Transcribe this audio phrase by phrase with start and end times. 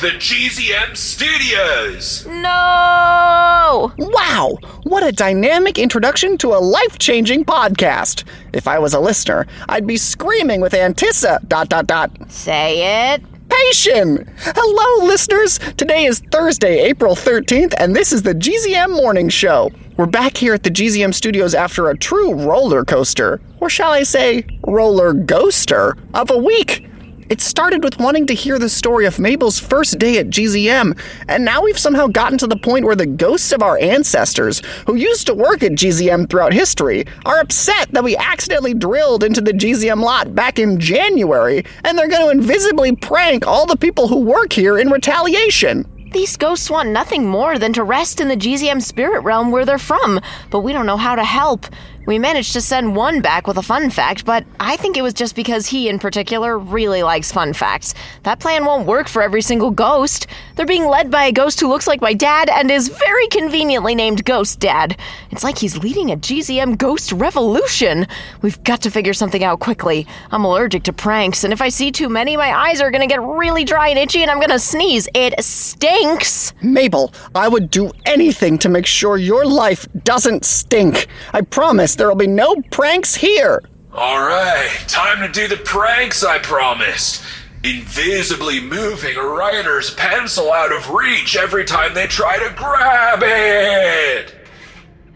[0.00, 2.24] The GZM studios.
[2.26, 3.92] No!
[3.98, 8.22] Wow, what a dynamic introduction to a life changing podcast.
[8.52, 12.12] If I was a listener, I'd be screaming with Antissa, dot dot dot.
[12.30, 13.22] Say it.
[13.48, 14.28] Patient!
[14.38, 15.58] Hello, listeners!
[15.76, 19.72] Today is Thursday, April 13th, and this is the GZM Morning Show.
[19.96, 24.04] We're back here at the GZM studios after a true roller coaster, or shall I
[24.04, 26.87] say, roller ghoster, of a week.
[27.30, 30.98] It started with wanting to hear the story of Mabel's first day at GZM,
[31.28, 34.94] and now we've somehow gotten to the point where the ghosts of our ancestors, who
[34.94, 39.52] used to work at GZM throughout history, are upset that we accidentally drilled into the
[39.52, 44.20] GZM lot back in January, and they're going to invisibly prank all the people who
[44.20, 45.84] work here in retaliation.
[46.12, 49.78] These ghosts want nothing more than to rest in the GZM spirit realm where they're
[49.78, 51.66] from, but we don't know how to help.
[52.08, 55.12] We managed to send one back with a fun fact, but I think it was
[55.12, 57.92] just because he, in particular, really likes fun facts.
[58.22, 60.26] That plan won't work for every single ghost.
[60.56, 63.94] They're being led by a ghost who looks like my dad and is very conveniently
[63.94, 64.98] named Ghost Dad.
[65.30, 68.06] It's like he's leading a GZM ghost revolution.
[68.40, 70.06] We've got to figure something out quickly.
[70.30, 73.20] I'm allergic to pranks, and if I see too many, my eyes are gonna get
[73.20, 75.10] really dry and itchy and I'm gonna sneeze.
[75.12, 76.54] It stinks.
[76.62, 81.06] Mabel, I would do anything to make sure your life doesn't stink.
[81.34, 83.62] I promise there'll be no pranks here.
[83.92, 87.22] All right, time to do the pranks I promised.
[87.64, 94.34] Invisibly moving a writer's pencil out of reach every time they try to grab it.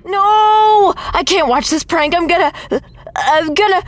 [0.05, 0.93] No!
[0.97, 2.15] I can't watch this prank.
[2.15, 2.53] I'm gonna.
[3.17, 3.83] I'm gonna.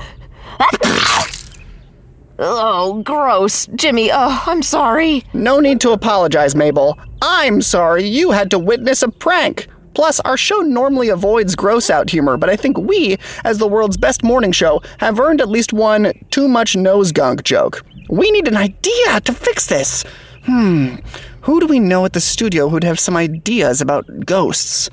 [2.39, 3.67] Oh, gross.
[3.75, 5.25] Jimmy, oh, I'm sorry.
[5.35, 6.99] No need to apologize, Mabel.
[7.23, 9.69] I'm sorry you had to witness a prank.
[9.95, 13.97] Plus, our show normally avoids gross out humor, but I think we, as the world's
[13.97, 17.85] best morning show, have earned at least one too much nose gunk joke.
[18.09, 20.05] We need an idea to fix this.
[20.45, 20.97] Hmm,
[21.43, 24.91] who do we know at the studio who'd have some ideas about ghosts?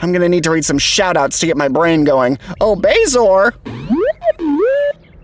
[0.00, 2.38] I'm gonna need to read some shoutouts to get my brain going.
[2.60, 2.76] Oh,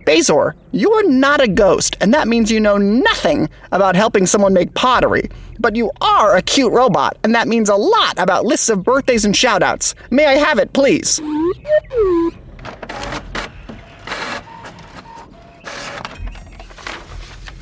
[0.05, 0.25] Bazor!
[0.25, 4.75] Bazor, you're not a ghost, and that means you know nothing about helping someone make
[4.75, 5.29] pottery.
[5.59, 9.25] But you are a cute robot, and that means a lot about lists of birthdays
[9.25, 9.95] and shoutouts.
[10.11, 11.21] May I have it, please?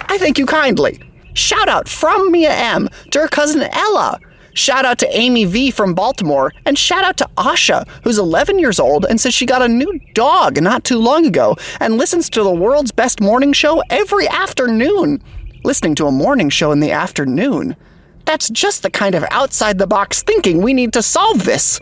[0.09, 1.03] I thank you kindly.
[1.35, 4.21] Shout out from Mia M to her cousin Ella.
[4.55, 8.79] Shout out to Amy V from Baltimore, and shout out to Asha, who's 11 years
[8.79, 12.43] old and says she got a new dog not too long ago and listens to
[12.43, 15.23] the world's best morning show every afternoon.
[15.65, 17.77] Listening to a morning show in the afternoon.
[18.27, 21.81] That's just the kind of outside the box thinking we need to solve this.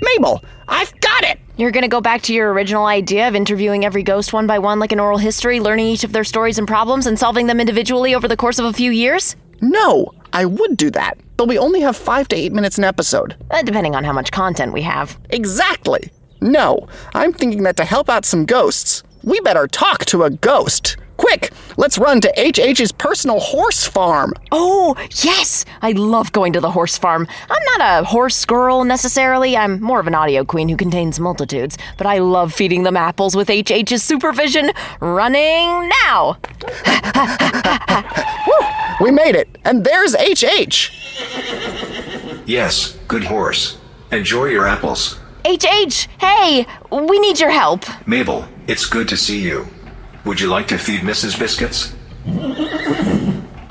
[0.00, 1.40] Mabel, I've got it!
[1.56, 4.78] You're gonna go back to your original idea of interviewing every ghost one by one
[4.78, 8.14] like an oral history, learning each of their stories and problems, and solving them individually
[8.14, 9.36] over the course of a few years?
[9.60, 13.36] No, I would do that, but we only have five to eight minutes an episode.
[13.52, 15.16] Uh, depending on how much content we have.
[15.30, 16.10] Exactly.
[16.40, 20.96] No, I'm thinking that to help out some ghosts, we better talk to a ghost.
[21.16, 24.32] Quick, let's run to HH's personal horse farm.
[24.50, 25.64] Oh, yes!
[25.80, 27.28] I love going to the horse farm.
[27.48, 29.56] I'm not a horse girl necessarily.
[29.56, 33.36] I'm more of an audio queen who contains multitudes, but I love feeding them apples
[33.36, 34.72] with HH's supervision.
[34.98, 36.38] Running now!
[39.00, 40.90] We made it, and there's HH.
[42.46, 43.78] Yes, good horse.
[44.12, 45.18] Enjoy your apples.
[45.46, 47.84] HH, hey, we need your help.
[48.06, 49.66] Mabel, it's good to see you.
[50.24, 51.38] Would you like to feed Mrs.
[51.38, 51.94] Biscuits?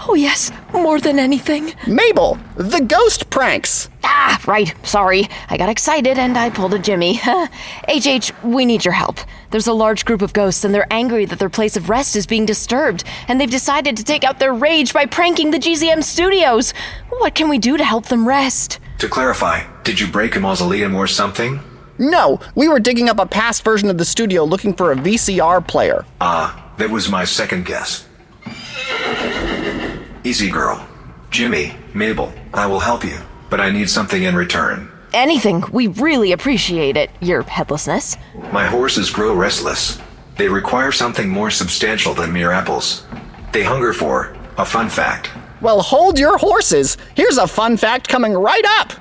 [0.08, 1.74] Oh, yes, more than anything.
[1.88, 3.90] Mabel, the ghost pranks.
[4.16, 5.28] Ah, right, sorry.
[5.50, 7.20] I got excited and I pulled a Jimmy.
[7.90, 9.18] HH, we need your help.
[9.50, 12.28] There's a large group of ghosts and they're angry that their place of rest is
[12.28, 16.74] being disturbed, and they've decided to take out their rage by pranking the GZM studios.
[17.10, 18.80] What can we do to help them rest?
[19.00, 21.60] To clarify, did you break a mausoleum or something?
[21.98, 25.68] No, we were digging up a past version of the studio looking for a VCR
[25.68, 26.06] player.
[26.22, 28.08] Ah, that was my second guess.
[30.24, 30.88] Easy girl.
[31.32, 33.18] Jimmy, Mabel, I will help you,
[33.54, 34.90] but I need something in return.
[35.14, 35.64] Anything.
[35.72, 38.18] We really appreciate it, your headlessness.
[38.52, 40.02] My horses grow restless.
[40.38, 43.06] They require something more substantial than mere apples.
[43.52, 45.30] They hunger for a fun fact.
[45.62, 46.98] Well, hold your horses.
[47.16, 48.94] Here's a fun fact coming right up.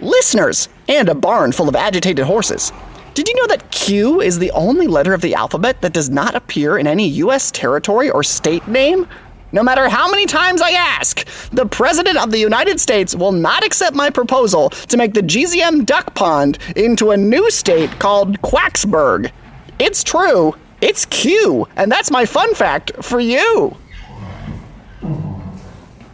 [0.00, 2.72] Listeners, and a barn full of agitated horses.
[3.14, 6.36] Did you know that Q is the only letter of the alphabet that does not
[6.36, 7.50] appear in any U.S.
[7.50, 9.08] territory or state name?
[9.50, 13.64] No matter how many times I ask, the President of the United States will not
[13.64, 19.30] accept my proposal to make the GZM Duck Pond into a new state called Quacksburg.
[19.78, 23.74] It's true, it's Q, and that's my fun fact for you.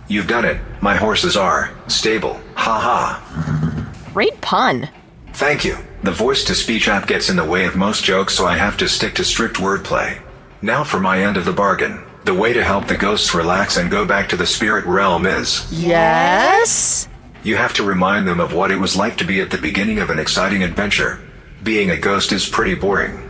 [0.06, 0.60] You've done it.
[0.80, 2.38] My horses are stable.
[2.54, 4.10] Ha ha.
[4.12, 4.88] Great pun.
[5.32, 5.76] Thank you.
[6.04, 8.76] The voice to speech app gets in the way of most jokes, so I have
[8.76, 10.20] to stick to strict wordplay.
[10.62, 12.04] Now for my end of the bargain.
[12.24, 15.66] The way to help the ghosts relax and go back to the spirit realm is
[15.70, 17.08] Yes?
[17.42, 19.98] you have to remind them of what it was like to be at the beginning
[19.98, 21.20] of an exciting adventure.
[21.62, 23.20] Being a ghost is pretty boring.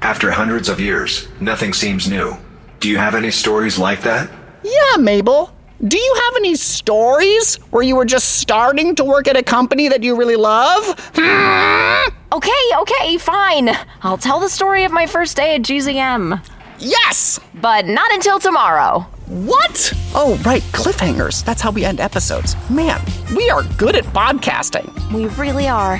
[0.00, 2.36] After hundreds of years, nothing seems new.
[2.78, 4.30] Do you have any stories like that?
[4.62, 5.52] Yeah, Mabel.
[5.82, 9.88] Do you have any stories where you were just starting to work at a company
[9.88, 10.84] that you really love?
[11.16, 12.10] Hmm?
[12.32, 13.70] Okay, okay, fine.
[14.02, 16.40] I'll tell the story of my first day at GZM.
[16.78, 17.40] Yes!
[17.60, 19.00] But not until tomorrow.
[19.26, 19.92] What?
[20.14, 21.44] Oh, right, cliffhangers.
[21.44, 22.56] That's how we end episodes.
[22.68, 23.00] Man,
[23.34, 24.86] we are good at podcasting.
[25.12, 25.98] We really are.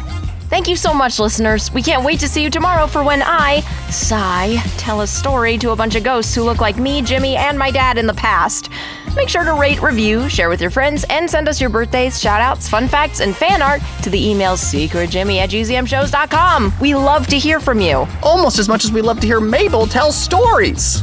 [0.51, 1.73] Thank you so much, listeners.
[1.73, 3.61] We can't wait to see you tomorrow for when I,
[3.91, 7.59] Sigh, tell a story to a bunch of ghosts who look like me, Jimmy, and
[7.59, 8.69] my dad in the past.
[9.17, 12.69] Make sure to rate, review, share with your friends, and send us your birthdays, shoutouts,
[12.69, 16.73] fun facts, and fan art to the email secretjimmy at gzmshows.com.
[16.81, 18.07] We love to hear from you.
[18.23, 21.03] Almost as much as we love to hear Mabel tell stories.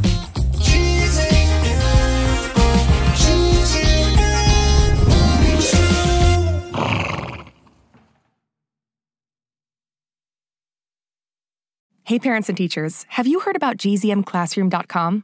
[12.04, 15.24] Hey, parents and teachers, have you heard about gzmclassroom.com?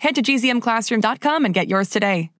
[0.00, 2.30] Head to gzmclassroom.com and get yours today.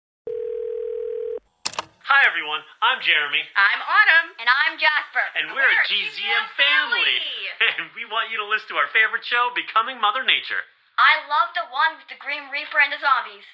[2.09, 4.35] Hi everyone, I'm Jeremy, I'm Autumn.
[4.41, 5.23] And I'm Jasper.
[5.39, 7.17] and we're, a GZM family.
[7.79, 10.65] and we want you to listen to our favorite show, Becoming Mother Nature.
[10.99, 13.47] I love the one with the Grim Reaper and the zombies.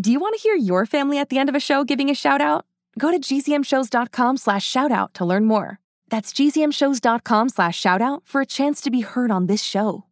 [0.00, 2.14] Do you want to hear your family at the end of a show giving a
[2.14, 2.64] shout out?
[2.98, 5.78] Go to gzmshows.com slash shout out to learn more.
[6.08, 10.04] That's gzmshows.com slash shout out for a chance to be heard on this show.